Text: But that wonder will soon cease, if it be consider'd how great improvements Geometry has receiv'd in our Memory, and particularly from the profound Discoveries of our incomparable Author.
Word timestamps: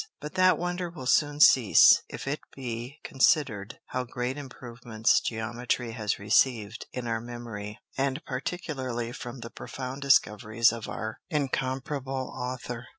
But 0.19 0.33
that 0.33 0.57
wonder 0.57 0.89
will 0.89 1.05
soon 1.05 1.39
cease, 1.39 2.01
if 2.09 2.27
it 2.27 2.39
be 2.55 2.97
consider'd 3.03 3.77
how 3.89 4.03
great 4.03 4.35
improvements 4.35 5.21
Geometry 5.23 5.91
has 5.91 6.17
receiv'd 6.17 6.87
in 6.91 7.05
our 7.05 7.21
Memory, 7.21 7.77
and 7.99 8.25
particularly 8.25 9.11
from 9.11 9.41
the 9.41 9.51
profound 9.51 10.01
Discoveries 10.01 10.71
of 10.71 10.89
our 10.89 11.19
incomparable 11.29 12.33
Author. 12.35 12.87